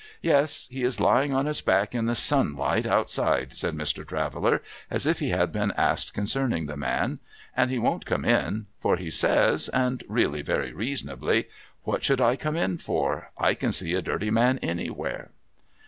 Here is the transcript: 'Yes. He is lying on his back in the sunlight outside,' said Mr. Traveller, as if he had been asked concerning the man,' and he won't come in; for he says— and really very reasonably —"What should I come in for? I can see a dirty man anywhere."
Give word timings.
'Yes. 0.23 0.67
He 0.71 0.81
is 0.81 0.99
lying 0.99 1.31
on 1.31 1.45
his 1.45 1.61
back 1.61 1.93
in 1.93 2.07
the 2.07 2.15
sunlight 2.15 2.87
outside,' 2.87 3.53
said 3.53 3.75
Mr. 3.75 4.03
Traveller, 4.03 4.63
as 4.89 5.05
if 5.05 5.19
he 5.19 5.29
had 5.29 5.51
been 5.51 5.71
asked 5.77 6.11
concerning 6.11 6.65
the 6.65 6.75
man,' 6.75 7.19
and 7.55 7.69
he 7.69 7.77
won't 7.77 8.07
come 8.07 8.25
in; 8.25 8.65
for 8.79 8.97
he 8.97 9.11
says— 9.11 9.69
and 9.69 10.03
really 10.09 10.41
very 10.41 10.73
reasonably 10.73 11.49
—"What 11.83 12.03
should 12.03 12.19
I 12.19 12.35
come 12.35 12.55
in 12.55 12.79
for? 12.79 13.29
I 13.37 13.53
can 13.53 13.71
see 13.71 13.93
a 13.93 14.01
dirty 14.01 14.31
man 14.31 14.57
anywhere." 14.63 15.29